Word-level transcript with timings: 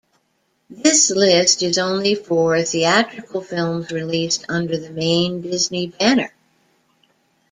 This 0.71 1.11
list 1.11 1.61
is 1.61 1.77
only 1.77 2.15
for 2.15 2.59
theatrical 2.63 3.39
films 3.39 3.91
released 3.91 4.47
under 4.49 4.75
the 4.75 4.89
main 4.89 5.41
Disney 5.43 5.89
banner. 5.89 6.31